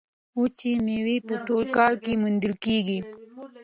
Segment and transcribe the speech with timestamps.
[0.39, 2.99] وچې میوې په ټول کال کې موندل کیږي.